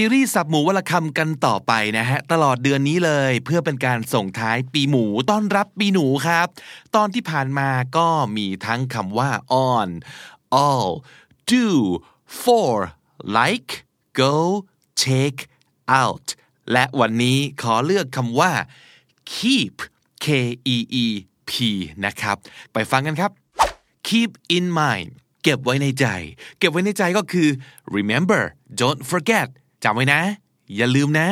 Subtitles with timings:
[0.00, 6.46] ซีรีส์สับหมูวลคำกันต่อไปนะฮะ ตลอดเดือนนี้เลยเพื่อเป็นการส่งท้ายปีหมูต้อนรับปีหนูครับ
[6.96, 9.30] ตอนที่ผ่านมาก็มีทั้งคำว่า
[9.70, 9.88] on
[10.64, 10.90] all
[11.52, 11.66] do
[12.42, 12.72] for
[13.38, 13.70] like
[14.20, 14.34] go
[15.04, 15.40] take
[16.02, 16.26] out
[16.72, 18.52] และวันนี้ขอเลือกคำว่า
[19.34, 19.74] keep
[20.24, 20.26] k
[20.74, 21.06] e e
[21.50, 21.52] p
[22.04, 22.36] นะครับ
[22.72, 23.30] ไปฟังกันครับ
[24.08, 25.08] keep in mind
[25.42, 26.06] เก็บไว้ในใจ
[26.58, 27.48] เก็บไว้ในใจก็คือ
[27.96, 28.42] remember
[28.80, 29.48] don't forget
[29.84, 30.20] จำไว้นะ
[30.76, 31.28] อย่าลืมนะ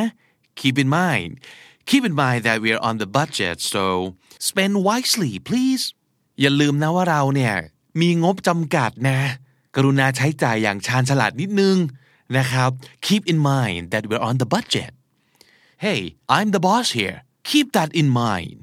[0.59, 1.31] keep in mind
[1.89, 3.83] keep in mind that we are on the budget so
[4.49, 5.83] spend wisely please
[6.41, 7.53] อย่าลืมนะว่าเราเนี่ย
[8.01, 9.19] มีงบจำกัดนะ
[9.75, 11.77] กรุณาใช้จ่ายอย่างชาญฉลาดนิดนึง
[12.37, 12.71] นะครับ
[13.05, 14.91] keep in mind that we're on the budget
[15.85, 15.99] hey
[16.35, 17.17] I'm the boss here
[17.49, 18.59] keep that in mind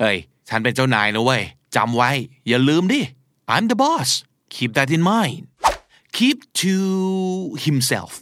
[0.00, 1.42] เอ้ยฉันเป็นเจ้านายนะเว้ย
[1.76, 2.10] จำไว้
[2.48, 3.00] อย่าลืมดิ
[3.52, 4.10] I'm the boss
[4.54, 5.42] keep that in mind
[6.16, 6.74] keep to
[7.66, 8.12] himself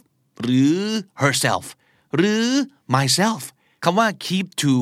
[0.41, 0.79] หรือ
[1.23, 1.65] herself
[2.15, 2.45] หรือ
[2.95, 3.43] myself
[3.83, 4.73] คำว่า keep to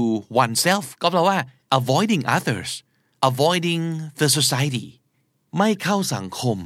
[0.41, 1.37] oneself ก็แปลว่า
[1.79, 2.71] avoiding others
[3.29, 3.83] avoiding
[4.19, 4.87] the society
[5.57, 6.57] ไม่เข้าสังคม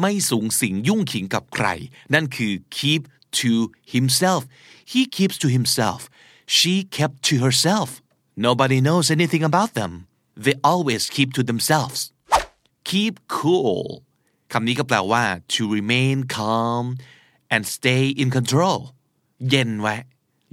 [0.00, 1.66] ไม่สูงสิงยุ่งขิงกับใคร
[2.14, 3.02] นั่นคือ keep
[3.38, 3.52] to
[3.94, 4.40] himself
[4.92, 6.00] he keeps to himself
[6.56, 7.88] she kept to herself
[8.46, 9.92] nobody knows anything about them
[10.44, 12.00] they always keep to themselves
[12.90, 13.80] keep cool
[14.52, 15.24] คำนี้ก็แปลว่า
[15.54, 16.84] to remain calm
[17.54, 18.80] and stay in control
[19.48, 19.96] เย็นไว้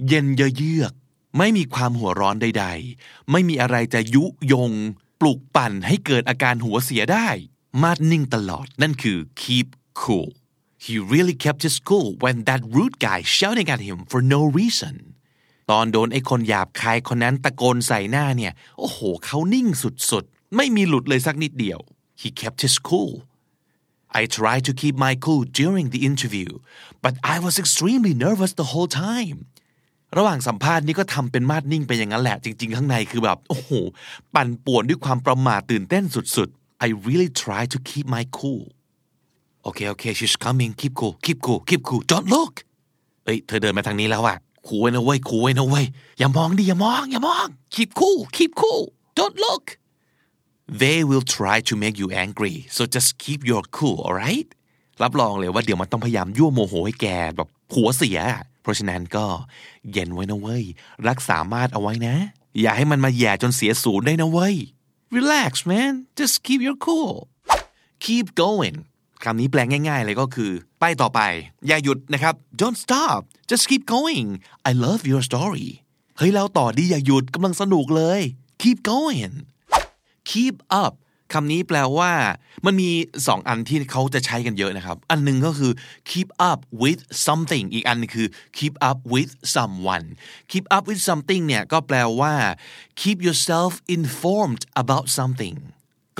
[0.08, 0.92] เย็นเยือก
[1.38, 2.66] ไม่มีความหัวร้อนใด
[2.98, 4.72] ๆ ไม่มีอะไรจะยุยง
[5.20, 7.28] ปลุกปั่นให้เกิดอาการหัวเสียได้
[7.82, 9.68] มาดนิ่งตลอดนั่นคือ keep
[10.00, 10.30] cool
[10.84, 14.96] he really kept his cool when that rude guy shouting at him for no reason
[15.70, 19.66] ตอนโดนไอ้คนหยาบคายคนนั้นตะโกนใส่หน้าเนี่ย โอ้โหเขานิ่ง
[20.10, 21.80] สุดๆ ไม่มีหลุดเลยสักนิดเดียว
[22.20, 23.12] he kept his cool
[24.20, 26.50] I tried to keep my cool during the interview
[27.04, 29.38] but I was extremely nervous the whole time
[30.16, 33.70] ระหว่างสัมภาษณ์นี่ก็ทำเป็นมาดนิ่งไปอย่างนั้นแหละ จริง ๆ ข้างในคือแบบ โอ้โห
[34.34, 36.04] ปั่นป่วนด้วยความประมาทตื่นเต้น
[36.36, 38.64] สุด ๆ I really tried to keep my cool
[39.66, 42.54] okay okay she's coming keep cool keep cool keep cool don't look
[43.24, 44.36] เอ้ยเธอเดินมาทางนี้แล้วอะ
[44.66, 45.86] คูไว้นะเว้ยคูไว้นะเว้ย
[46.18, 48.82] อย่ามองดิอย่ามอง อย่ามอง keep cool keep cool
[49.18, 49.64] don't look
[50.82, 54.48] they will try to make you angry so just keep your cool alright
[55.02, 57.06] รับรองเลยว่าเดี๋ยวมันต้องพยายามยั่วโมโหให้แก
[57.36, 58.18] แบบหัวเสีย
[58.62, 59.26] เพราะฉะนั้นก็
[59.92, 60.64] เย็นไว้นะเว้ย
[61.08, 62.16] รักษามาดเอาไว้นะ
[62.60, 64.54] อย่าให้มันมาแย่จนเสียศูนย์ได้นะเว้ย
[65.16, 67.14] relax man just keep your cool
[68.04, 68.76] keep going
[69.24, 71.20] คำนี้แปลงง่ายๆเลยก็คือ ไปต่อไป
[71.66, 74.28] อย่าหยุดนะครับ don't stop just keep going
[74.68, 75.68] I love your story
[76.18, 78.20] เฮ้ยแล้วต่อดีอย่าหยุดกำลังสนุกเลย
[78.62, 79.32] keep going
[80.30, 80.92] keep up
[81.32, 82.12] คำนี้แปลว่า
[82.66, 82.90] มันมี
[83.26, 85.72] สองอันที่เขาจะใช้กันเยอะนะครับ อันหนึ่งก็คือ
[86.10, 88.26] keep up with something อีกอันคือ
[88.58, 90.06] keep up with someone
[90.50, 92.34] keep up with something เนี่ยก็แปลว่า
[93.00, 95.56] keep yourself informed about something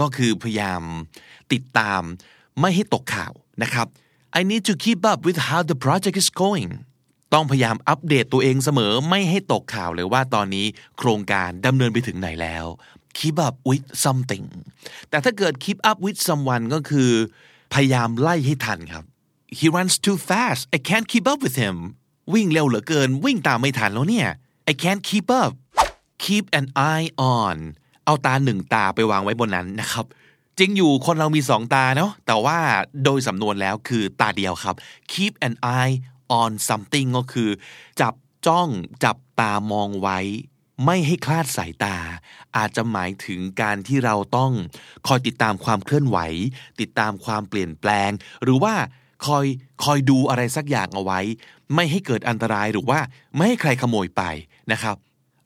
[0.01, 0.83] ก็คือพยายาม
[1.53, 2.03] ติดตาม
[2.61, 3.33] ไม่ให้ตกข่าว
[3.63, 3.87] นะครับ
[4.39, 6.71] I need to keep up with how the project is going
[7.33, 10.67] ต้องพยายามอัปเดตตัวเองเสมอไม่ให้ตกข่าวเลยว่าตอนนี้
[10.99, 12.67] โครงการดำเนินไปถึงไหนแล้ว
[13.19, 14.47] keep up with something
[15.11, 17.11] แต่ถ้าเกิด keep up with someone ก็คือ
[17.73, 19.05] พยายามไล่ให้ทันครับ
[19.59, 21.77] he runs too fast I can't keep up with him
[22.35, 24.29] วิ่งเร็วเหลือเกิน วิ่งตามไม่ทันแล้วเนี่ย
[24.71, 25.53] I can't keep up
[26.25, 27.57] keep an eye on
[28.05, 30.05] เอาตาหนึ่งตาไปวางไว้บนนั้นนะครับ
[30.59, 32.59] จริงอยู่คนเรามีสองตาเนาะแต่ว่า
[33.05, 34.75] โดยสำนวนแล้วคือตาเดียวครับ
[35.13, 35.95] keep an eye
[36.41, 37.51] on something ก็คือ
[38.01, 38.15] จับ
[38.47, 38.69] จ้อง
[39.05, 40.19] จับตามองไว้
[40.85, 41.97] ไม่ให้คลาดสายตา
[42.57, 44.53] อาจจะหมายถึงการที่เราต้อง
[45.07, 46.19] คอยติดตามความเคลื่อนไหว
[46.81, 48.11] ติดตามความเปลี่ยนแปลง
[48.43, 48.75] หรือว่า
[49.27, 49.47] คอย
[49.85, 51.21] คอยดูอะไรสักอย่างเอาไว้
[51.75, 53.01] ไม่ให้เกิดอันตรายหรือว่า
[53.37, 54.23] ไม่ให้ใครขโมยไป
[54.73, 54.97] นะครับ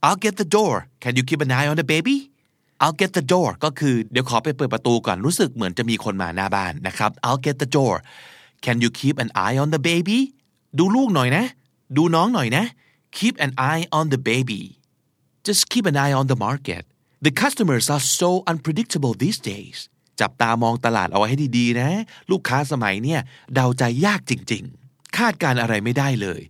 [0.06, 2.17] I'll get the door can you keep an eye on the baby
[2.82, 7.94] I'll get the door ก็คือเดี๋ยวขอไปเปิดประตูก่อนรู้สึกเหมือนจะมีคนมาหน้าบ้านนะครับ I'll get the door
[8.64, 10.19] can you keep an eye on the baby
[10.78, 11.44] ดูลูกหน่อยนะ
[11.96, 12.64] ดูน้องหน่อยนะ
[13.17, 14.61] keep an eye on the baby
[15.48, 16.82] just keep an eye on the market
[17.26, 19.78] the customers are so unpredictable these days
[20.20, 21.90] จับตามองตลาดเอาไว้ให้ดีๆนะ
[22.31, 23.20] ลูกค้าสมัยเนี่ย
[23.54, 26.40] เดาใจยากจริงๆ คาดการอะไรไม่ได้เลย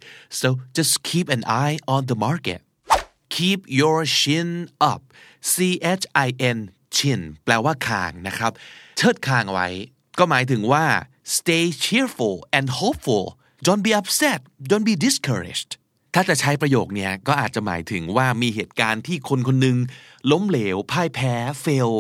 [0.40, 2.60] so just keep an eye on the market
[3.36, 4.50] keep your chin
[4.90, 5.02] up
[5.52, 5.54] C
[6.00, 6.58] H I N
[6.96, 8.52] chin แปลว่าคางนะครับ
[8.96, 9.68] เชิดคางไว้
[10.18, 10.84] ก็หมายถึงว่า
[11.38, 13.24] stay cheerful and hopeful
[13.66, 14.40] don't be upset
[14.70, 15.70] don't be discouraged
[16.18, 19.76] ถ้าจะใช้ประโยคนี้ก็อาจจะหมายถึงว่ามีเหตุการณ์ที่คนคนหนึ่ง
[20.30, 21.90] ล้มเหลวพ่ายแพ้เฟล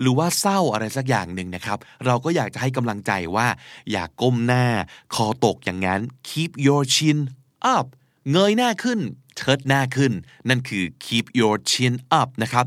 [0.00, 3.48] หรือว่าเศร้าอะไรสักอย่างหนึ่งนะครับ เราก็อยากจะให้กำลังใจว่า
[3.90, 4.66] อย่ากก้มหน้า
[5.14, 7.18] คอตกอย่างนั้น keep your chin
[7.76, 7.86] up
[8.32, 9.00] เงยหน้าขึ้น
[9.36, 10.12] เชิดหน้าขึ้น
[10.48, 12.64] นั่นคือ keep your chin up นะครับ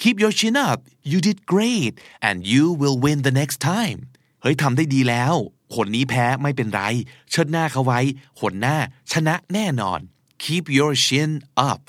[0.00, 0.78] keep your chin up
[1.10, 1.94] you did great
[2.28, 3.98] and you will win the next time
[4.42, 5.34] เฮ้ยทำได้ดีแล้ว
[5.74, 6.82] คนนี้แพ้ไม่เป็นไร
[7.30, 8.00] เชิดหน้าเขาไว้
[8.40, 8.76] คนหน้า
[9.12, 10.00] ชนะแน่นอน
[10.44, 11.30] keep your chin
[11.70, 11.82] up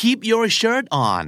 [0.00, 1.24] keep your shirt on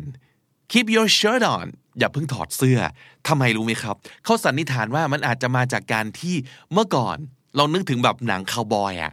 [0.72, 1.66] keep your shirt on
[1.98, 2.80] อย่าเพิ่งถอดเสื้อ
[3.28, 6.34] ทำไมรู้ไหมครับ เขาสันนิษฐานว่ามันอาจจะมาจากการที่
[6.72, 7.16] เมื่อก่อน
[7.56, 9.12] เรานึกถึงแบบหนังคาวบอยอะ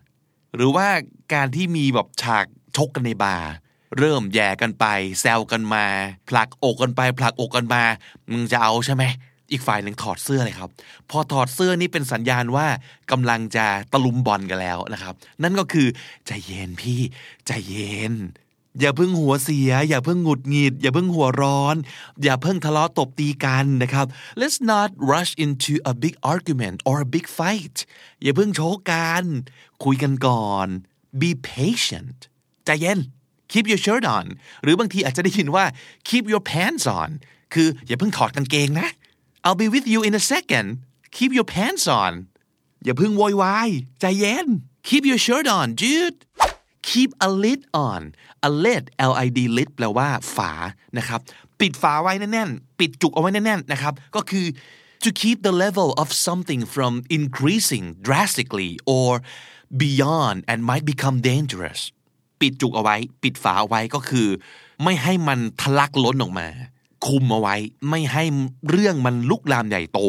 [0.55, 0.87] หรือว่า
[1.33, 2.45] การที่มีแบบฉาก
[2.75, 3.51] ชกกันในบาร์
[3.97, 4.85] เริ่มแย่กันไป
[5.21, 5.85] แซวกันมา
[6.29, 7.83] ผลักอกกันไป ผลักอกกันมา
[8.31, 9.03] มึงจะเอาใช่ไหม
[9.51, 10.69] อีกฝ่ายหนึ่งถอดเสื้อเลยครับ
[11.09, 12.67] พอถอดเสื้อนี่เป็นสัญญาณว่า
[13.11, 15.13] กำลังจะตะลุมบอลกันแล้วนะครับ
[15.43, 15.87] นั่นก็คือ
[16.27, 16.99] ใจเย็นพี่
[17.45, 18.15] ใจเย็น
[18.81, 21.75] อย่าเพิ่งหัวเสีย อย่าเพิ่งหงุดหงิด อย่าเพิ่งหัวร้อน
[22.23, 24.05] อย่าเพิ่งทะเลาะตบตีกันนะครับ
[24.39, 27.77] let's not rush into a big argument or a big fight
[28.23, 29.23] อย่าเพิ่งโชกกัน
[29.83, 30.67] คุยกันก่อน
[31.19, 32.17] be patient
[32.65, 32.99] ใจเย็น
[33.51, 34.25] keep your shirt on
[34.63, 35.65] หรือบางทีอาจจะได้ยินว่า
[36.07, 37.09] keep your pants on
[37.53, 38.89] คืออย่าเพิ่งถอดกางเกงนะ
[39.45, 40.67] I'll be with you in a second
[41.17, 42.13] keep your pants on
[42.83, 43.69] อย่าเพิ่งโวยวาย
[43.99, 44.47] ใจเย็น
[44.87, 46.19] keep your shirt on dude
[46.89, 48.01] keep a lid on
[48.47, 50.51] a lid L I D lid แปลว่าฝา
[50.97, 51.19] นะครับ
[51.59, 54.45] ปิดฝาไว้แน่นๆ ปิดจุกเอาไว้แน่นๆนะครับ ก็คือ
[55.03, 59.09] to keep the level of something from increasing drastically or
[59.83, 61.81] beyond and might become dangerous
[62.41, 64.27] ปิดจุกเอาไว้ ปิดฝาเอาไว้ก็คือ
[64.83, 66.47] ไม่ให้มันทะลักล้นออกมา
[67.07, 67.55] คุมเอาไว้
[67.89, 68.23] ไม่ให้
[68.69, 69.99] เรื่องมันลุกลามใหญ่โต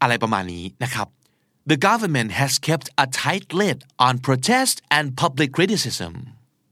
[0.00, 1.08] อะไรประมาณนี้นะครับ
[1.70, 6.12] The government has kept a tight lid on protest and public criticism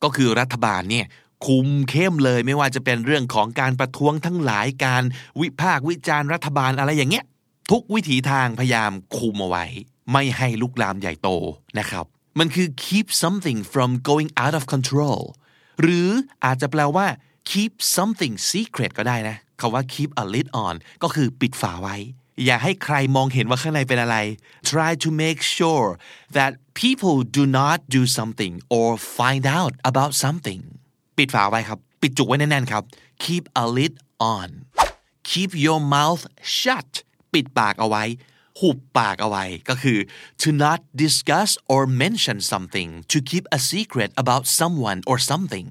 [0.03, 1.07] ก็คือรัฐบาลเนี่ย
[1.47, 5.03] คุมเข้มเลยไม่ว่าจะเป็นเรื่องของการประท้วงทั้งหลายการ
[5.41, 7.25] วิพากษ์วิจารณ์รัฐบาลอะไรอย่างเงี้ย
[7.71, 9.65] ทุกวิถีทางพยายามคุมเอาไว้
[10.13, 11.29] ไม่ให้ลุกลามใหญ่โต
[11.79, 12.05] นะครับ
[12.39, 15.21] มันคือ keep something from going out of control
[15.81, 16.09] หรือ
[16.45, 17.07] อาจจะแปลว่า
[17.51, 21.97] keep something secret ก็ได้นะ คำว่า keep a lid on ก็คือปิดฝาไว้
[22.45, 24.17] อย่าให้ใครมองเห็นว่าข้างในเป็นอะไร
[24.71, 25.89] try to make sure
[26.37, 26.51] that
[26.83, 28.89] people do not do something or
[29.19, 30.63] find out about something
[31.19, 32.83] ปิดฝาไว้ครับ ปิดจุกไว้แน่นๆครับ
[33.25, 33.93] keep a lid
[34.35, 34.49] on
[35.31, 36.23] keep your mouth
[36.59, 36.91] shut
[37.33, 38.05] ปิดปากเอาไว้
[38.61, 39.99] หุบปากเอาไว้ ก็คือ
[40.43, 45.69] to not discuss or mention something to keep a secret about someone or something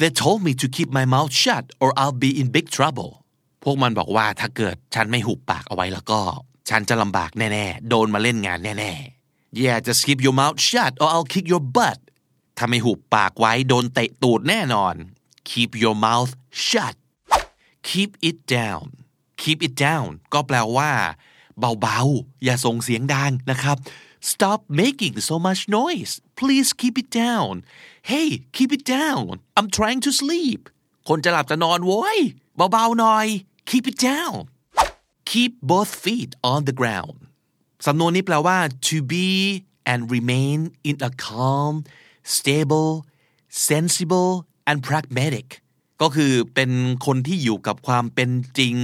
[0.00, 3.10] they told me to keep my mouth shut or I'll be in big trouble
[3.64, 6.20] พวกมันบอกว่าถ้าเกิดฉันไม่หุบปากเอาไว้แล้วก็
[6.68, 11.98] ฉันจะลำบากแน่ๆ โดนมาเล่นงานแน่ๆ yeah just keep your mouth shut or I'll kick your butt
[12.58, 14.94] ถ้าไม่หุบปากไว้โดนเตะตูดแน่นอน
[15.50, 16.32] keep your mouth
[16.66, 16.96] shut
[17.88, 18.86] keep it down
[19.42, 20.90] keep it down ก็แปลว่า
[21.80, 23.76] เบาๆ อย่าส่งเสียงดังนะครับ
[24.30, 27.52] stop making so much noise please keep it down
[28.10, 29.24] hey keep it down
[29.56, 30.60] I'm trying to sleep
[31.08, 32.18] คนจะหลับจะนอนโว้ย
[32.72, 33.26] เบาๆหน่อย
[33.70, 34.36] keep it down
[35.30, 37.18] keep both feet on the ground
[37.86, 39.28] สำนวนนี้แปลว่า to be
[39.90, 41.74] and remain in a calm
[42.36, 42.92] stable
[43.68, 44.32] sensible
[44.68, 45.48] and pragmatic
[46.02, 46.70] ก็คือเป็น
[47.06, 48.76] คนที่อยู่กับความเป็นจริง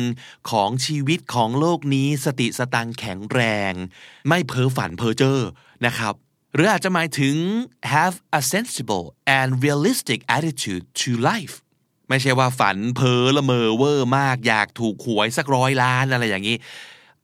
[0.51, 3.73] ของชีวิตของโลกนี้สติสตังแข็งแรง
[4.29, 5.41] ไม่เพ้อฝันเพ้อเจ้อ
[5.87, 6.15] นะครับ
[6.55, 7.37] หรืออาจจะหมายถึง
[7.95, 9.05] have a sensible
[9.39, 11.55] and realistic attitude to life
[12.11, 16.57] ไม่ใช่ว่าฝันเพ้อละเมอเวอร์มาก อยากถูกหวยสักร้อยล้านอะไรอย่างนี้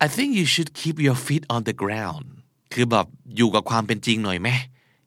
[0.04, 2.26] I think you should keep your feet on the ground
[2.72, 4.48] คือแบบอยู่กับความเป็นจริงหน่อยไหม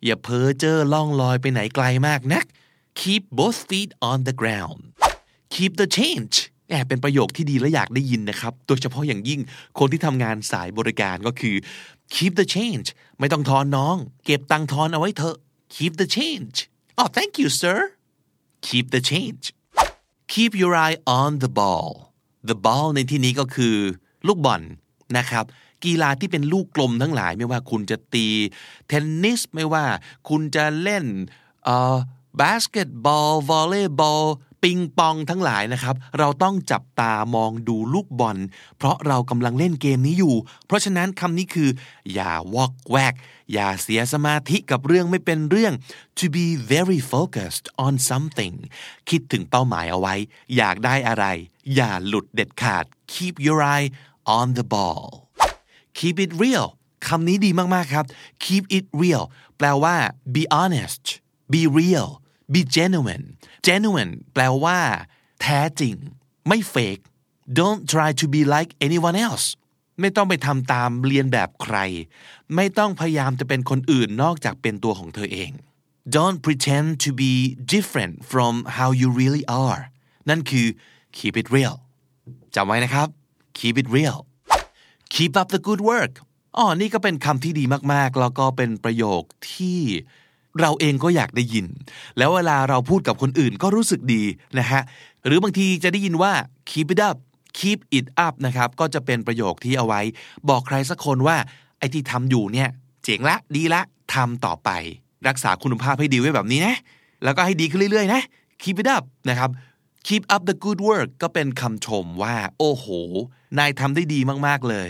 [0.05, 2.45] อย่าเพ้อเจ้อล่องลอยไปไหนไกลมากนัก
[2.99, 4.81] keep both feet on the ground
[5.55, 6.35] keep the change
[6.69, 9.41] แอบเป็นประโยคที่ดีและอยากได้ยินนะครับ โดยเฉพาะอย่างยิ่ง
[9.79, 11.55] คนที่ทำงานสายบริการก็คือ
[12.15, 12.87] keep the change
[13.19, 13.95] ไม่ต้องทอนน้อง
[14.25, 15.37] เก็บตังค์ทอนเอาไว้เถอะ
[15.75, 16.57] keep the change
[16.99, 17.79] oh thank you sir
[18.67, 19.43] keep the change
[20.33, 21.89] keep your eye on the ball
[22.49, 23.75] the ball ในที่นี้ก็คือ
[24.27, 24.61] ลูกบอล
[25.17, 25.45] นะครับ
[25.85, 28.27] กีฬาที่เป็นลูกกลมทั้งหลาย ไม่ว่าคุณจะตี
[28.87, 29.85] เทนนิสไม่ว่า
[30.29, 31.05] คุณจะเล่น
[31.63, 31.97] เอ่อ
[32.39, 34.25] บาสเกตบอลวอลเลย์บอล
[34.63, 38.37] ปิงปองทั้งหลายนะครับ เราต้องจับตามองดูลูกบอล
[38.77, 40.35] เพราะเรากำลังเล่นเกมนี้อยู่
[40.65, 41.69] เพราะฉะนั้นคำนี้คือ
[42.13, 43.15] อย่าวอกแวก
[43.53, 45.73] อย่าเสียสมาธิกับเรื่องไม่เป็นเรื่อง
[46.19, 48.55] to be very focused on something
[49.09, 50.15] คิดถึงเป้าหมายเอาไว้
[50.57, 51.25] อยากได้อะไร
[51.75, 53.87] อย่าหลุดเด็ดขาด keep your eye
[54.37, 55.05] on the ball
[55.97, 56.67] keep it real
[57.07, 58.05] คำนี้ดีมาก ๆ ครับ
[58.45, 59.23] keep it real
[59.57, 59.95] แปลว่า
[60.35, 61.03] be honest
[61.53, 62.09] be real
[62.53, 63.25] be genuine
[63.67, 64.79] genuine แปลว่า
[65.41, 65.95] แท้จริง
[66.47, 67.03] ไม่ fake
[67.59, 69.45] don't try to be like anyone else
[69.99, 71.77] ไม่ต้องไปทำตามเรียนแบบใคร
[72.55, 75.51] ไม่ต้องพยายามจะเป็นคนอื่นนอกจากเป็นตัวของเธอเอง
[76.15, 77.33] don't pretend to be
[77.73, 79.81] different from how you really are
[80.29, 80.67] นั่นคือ
[81.17, 81.75] keep it real
[82.55, 83.07] จำไว้นะครับ
[83.57, 84.17] keep it real
[85.15, 86.13] keep up the good work
[86.57, 87.63] อ๋อ นี่ก็เป็นคำที่ดี
[87.93, 89.79] มากๆ แล้วก็เป็นประโยคที่
[90.61, 91.65] เราเองก็อยากได้ยิน
[92.17, 94.23] แล้วเวลาเราพูดกับคนอื่นก็รู้สึกดี
[94.59, 94.81] นะฮะ
[95.25, 96.33] หรือบางทีจะได้ยินว่า
[96.69, 97.17] keep it up
[97.59, 100.01] keep it up นะครับก็จะเป็นประโยคที่เอาไว้
[100.49, 101.37] บอกใครสักคนว่า
[101.79, 102.69] ไอ้ที่ทำอยู่เนี่ย
[103.03, 103.81] เจ๋งละดีละ
[104.13, 104.69] ทำต่อไป
[105.27, 106.75] รักษาคุณภาพให้ดีไว้แบบนี้นะ
[107.23, 108.21] แล้วก็ให้ดีขึ้นเรื่อยๆนะ
[108.61, 109.49] keep it up นะครับ
[110.07, 112.85] keep up the good work ก็เป็นคำชมว่า โอ้โห
[113.59, 114.89] นายทำได้ดีมากๆเลย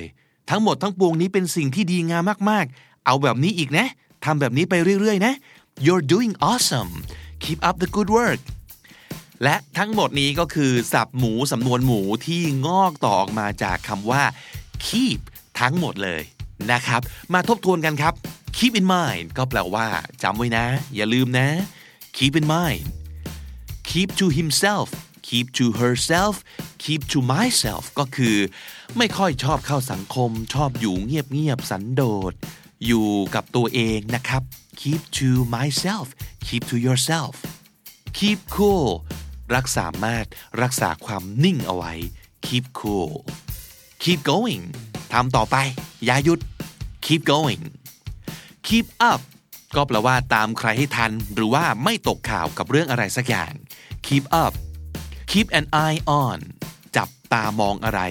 [0.50, 3.88] ทั้งหมดทั้งปวงนี้เป็นสิ่งที่ดีงามมากๆ เอาแบบนี้อีกนะ
[4.26, 5.34] ทำแบบนี้ไปเรื่อยๆ นะ
[5.86, 6.92] you're doing awesome
[7.44, 8.42] keep up the good work
[9.44, 14.24] และทั้งหมดนี้ก็คือสับหมูสำนวนหมูที่งอกต่อออกมาจากคำว่า
[14.86, 15.20] keep
[15.60, 16.24] ทั้งหมดเลย
[16.72, 17.02] นะครับ
[17.34, 18.14] มาทบทวนกันครับ
[18.58, 19.88] keep in mind ก็แปลว่า
[20.24, 21.48] จำไว้นะ อย่าลืมนะ
[22.18, 22.86] keep in mind
[23.90, 24.88] keep to himself
[25.28, 26.36] keep to herself
[26.84, 28.38] keep to myself ก็คือ
[28.98, 32.34] ไม่ค่อยชอบเข้าสังคม ชอบอยู่เงียบๆสันโดษ
[32.86, 34.42] อยู่กับตัวเองนะครับ
[34.82, 36.08] keep to myself
[36.46, 37.34] keep to yourself
[38.18, 38.88] keep cool
[39.56, 40.30] รักษามาตร
[40.62, 41.94] รักษาความนิ่งเอาไว้
[42.46, 43.14] keep cool
[44.04, 44.64] keep going
[45.14, 45.56] ทำต่อไป
[46.06, 46.40] อย่าหยุด
[47.06, 47.64] keep going
[48.68, 49.22] keep up
[49.76, 53.54] ก็แปลว่าตามใครให้ทัน หรือว่าไม่ตกข่าวกับเรื่องอะไรสักอย่าง
[54.08, 54.54] keep up
[55.32, 56.40] keep an eye on
[56.98, 58.02] จับตามองอะไร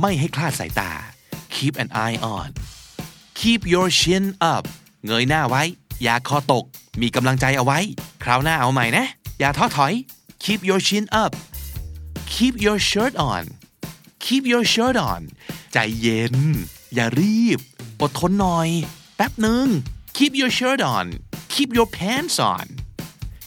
[0.00, 0.92] ไม่ให้คลาดสายตา
[1.54, 2.48] keep an eye on
[3.40, 4.64] keep your chin up
[5.06, 5.62] เงยหน้าไว้
[6.02, 6.64] อย่าคอตก
[7.00, 7.78] มีกำลังใจเอาไว้
[8.22, 9.06] คราวหน้าเอาใหม่นะ
[9.38, 9.92] อย่าท้อถอย
[10.44, 11.32] keep your chin up
[12.34, 13.44] keep your shirt on
[14.24, 15.20] keep your shirt on
[15.72, 16.36] ใจเย็น
[16.94, 17.60] อย่ารีบ
[18.00, 18.68] อดทนหน่อย
[19.16, 19.66] แป๊บหนึ่ง
[20.16, 21.06] keep your shirt on
[21.54, 22.66] keep your pants on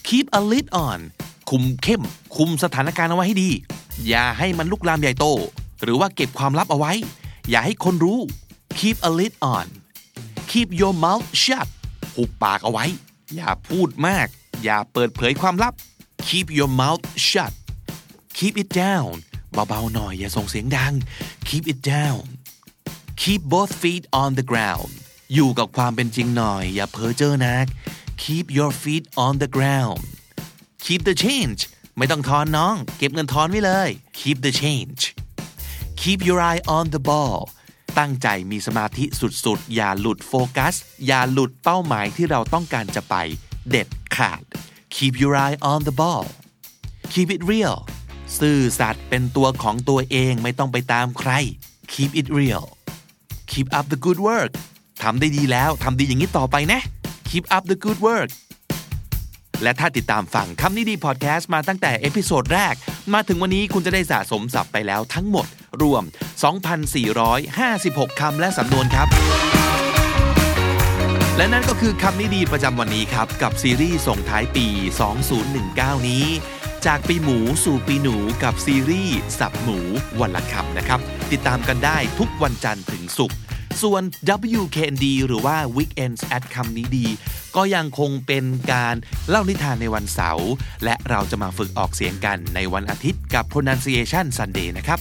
[0.07, 0.99] keep a lid on
[1.49, 2.01] คุมเข้ม
[2.35, 3.49] คุมสถานการณ์เอาไว้ให้ดี
[4.07, 5.25] อย่าให้มันลุกลามใหญ่โต
[5.83, 6.91] หรือว่าเก็บความลับเอาไว้
[7.49, 8.19] อย่าให้คนรู้
[8.79, 9.67] keep a lid on
[10.51, 11.67] keep your mouth shut
[12.15, 12.85] หุบปากเอาไว้
[13.35, 14.27] อย่าพูดมาก
[14.63, 15.73] อย่าเปิดเผยความลับ
[16.27, 17.53] keep your mouth shut
[18.37, 19.13] keep it down
[19.69, 20.93] เบาๆหน่อย อย่าส่งเสียงดัง
[21.47, 22.21] keep it down
[23.21, 24.91] keep both feet on the ground
[25.33, 27.65] อยู่กับความเป็นจริงหน่อย อย่าเพ้อเจ้อนัก
[28.23, 30.01] keep your feet on the ground
[30.85, 31.59] keep the change
[31.97, 33.89] ไม่ต้องทอนน้อง เก็บเงินทอนไว้เลย
[34.19, 35.01] keep the change
[36.01, 37.39] keep your eye on the ball
[37.99, 39.05] ตั้งใจมีสมาธิ
[39.45, 40.73] สุดๆ อย่าหลุดโฟกัส
[41.07, 43.15] อย่าหลุดเป้าหมายที่เราต้องการจะไป
[43.69, 44.41] เด็ดขาด
[44.95, 46.25] keep your eye on the ball
[47.13, 47.77] keep it real
[48.39, 51.31] ซื่อสัตย์เป็นตัวของตัวเองไม่ต้องไปตามใคร
[51.93, 52.65] keep it real
[53.51, 54.51] keep up the good work
[55.03, 56.81] ทำได้ดีแล้วทำดีอย่างนี้ต่อไปนะ
[57.29, 58.29] keep up the good work
[59.63, 62.73] และถ้าติดตามฟังคำนี้ดีพอดแคสต์มาตั้งแต่ episode แรก
[63.13, 65.47] มาถึงวันนี้คุณจะได้สะสมศัพท์ไปแล้วทั้งหมด
[65.81, 66.03] รวม
[66.91, 69.07] 2,456 คำและสำนวนครับ
[71.37, 74.65] และนั่นก็คือคำนี้ดีประจำวันนี้ครับ กับซีรีส์ส่งท้ายปี
[75.37, 76.25] 2019 นี้
[76.85, 79.77] จากปีหมูสู่ปีหนูกับซีรีส์สับหมู
[80.21, 80.99] วันละคำนะครับ
[81.31, 83.37] ติดตามกันได้ทุกวันจันทร์ถึงศุกร์
[83.83, 84.03] ส่วน
[84.59, 87.07] WKND หรือว่า Weekends at คำนี้ดี
[87.55, 88.95] ก็ยังคงเป็นการ
[89.29, 90.51] เล่านิทานในวันเสาร์
[90.83, 94.99] และเราจะมาฝึกออกเสียงกันในวันอาทิตย์กับ pronunciation Sunday นะครับ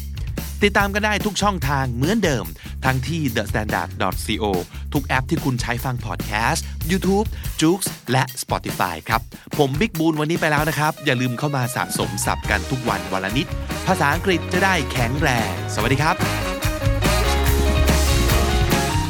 [0.65, 2.47] ติดตามกันได้ทุกช่องทางเหมือนเดิม
[2.85, 4.45] ทั้งที่ thestandard.co
[4.93, 7.27] ทุกแอปที่คุณใช้ฟังพอดแคสต์ YouTube,
[7.61, 7.81] j o o x
[8.13, 9.21] และ Spotify ครับ
[9.59, 13.47] ผมบิ๊กบูลวันนี้ไปแล้วนะครับ อย่าลืมเข้ามาสะสมศัพท์กันทุกวันวันละนิด
[13.87, 16.48] ภาษาอังกฤษจะได้แข็งแรง สวัสดีครับ